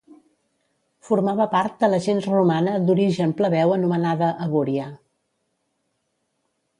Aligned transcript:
Formava 1.09 1.45
part 1.51 1.75
de 1.83 1.89
la 1.91 1.99
gens 2.05 2.25
romana 2.31 2.73
d'origen 2.87 3.35
plebeu 3.41 3.73
anomenada 3.75 4.31
Abúria. 4.47 4.89